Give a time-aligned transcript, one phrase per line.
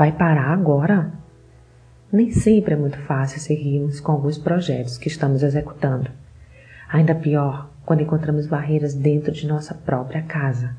[0.00, 1.12] Vai parar agora?
[2.10, 6.10] Nem sempre é muito fácil seguirmos com alguns projetos que estamos executando.
[6.88, 10.74] Ainda pior quando encontramos barreiras dentro de nossa própria casa.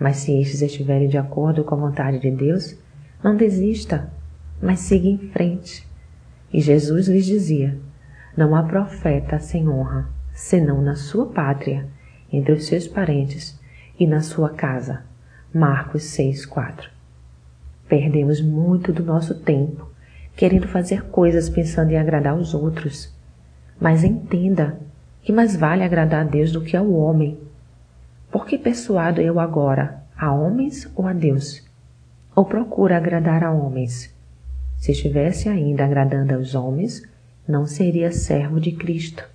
[0.00, 2.76] Mas se estes estiverem de acordo com a vontade de Deus,
[3.22, 4.12] não desista,
[4.60, 5.86] mas siga em frente.
[6.52, 7.78] E Jesus lhes dizia:
[8.36, 11.86] Não há profeta sem honra, senão na sua pátria,
[12.32, 13.56] entre os seus parentes
[13.96, 15.04] e na sua casa.
[15.54, 16.98] Marcos 6:4.
[17.90, 19.90] Perdemos muito do nosso tempo
[20.36, 23.12] querendo fazer coisas pensando em agradar os outros.
[23.80, 24.78] Mas entenda
[25.22, 27.36] que mais vale agradar a Deus do que ao homem.
[28.30, 31.68] Por que persuado eu agora, a homens ou a Deus?
[32.34, 34.14] Ou procura agradar a homens?
[34.78, 37.02] Se estivesse ainda agradando aos homens,
[37.46, 39.28] não seria servo de Cristo.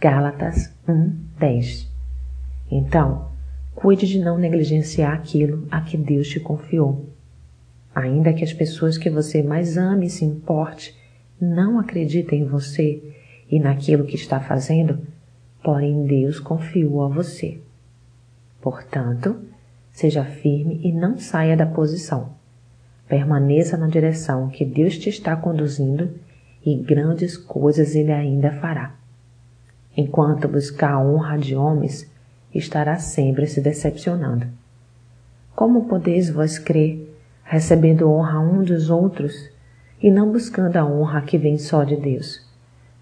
[0.00, 1.90] Gálatas 1, 10.
[2.70, 3.28] Então,
[3.74, 7.17] cuide de não negligenciar aquilo a que Deus te confiou.
[7.98, 10.96] Ainda que as pessoas que você mais ame e se importe
[11.40, 13.02] não acreditem em você
[13.50, 15.00] e naquilo que está fazendo,
[15.64, 17.60] porém Deus confiou a você.
[18.60, 19.40] Portanto,
[19.90, 22.28] seja firme e não saia da posição.
[23.08, 26.14] Permaneça na direção que Deus te está conduzindo
[26.64, 28.94] e grandes coisas Ele ainda fará.
[29.96, 32.08] Enquanto buscar a honra de homens,
[32.54, 34.46] estará sempre se decepcionando.
[35.56, 37.07] Como podeis vós crer
[37.48, 39.48] recebendo honra um dos outros
[40.02, 42.46] e não buscando a honra que vem só de Deus.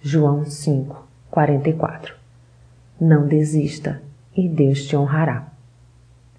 [0.00, 2.14] João 5, 44.
[3.00, 4.00] Não desista
[4.36, 5.48] e Deus te honrará.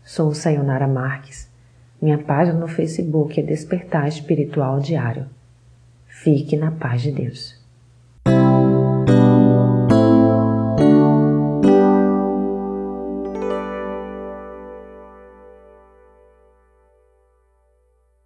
[0.05, 1.51] Sou Sayonara Marques.
[2.01, 5.25] Minha página no Facebook é Despertar Espiritual Diário.
[6.07, 7.56] Fique na paz de Deus.